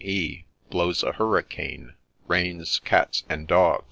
[0.71, 1.93] —blows a hurricane—
[2.27, 3.79] rains cats and dogs.'